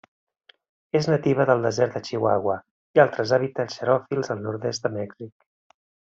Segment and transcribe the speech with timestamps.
[0.99, 2.57] És nativa del Desert de Chihuahua
[2.99, 5.33] i altres hàbitats xeròfils al nord-est de Mèxic.